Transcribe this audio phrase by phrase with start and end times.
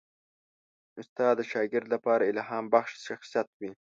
[1.01, 3.71] استاد د شاګرد لپاره الهامبخش شخصیت وي.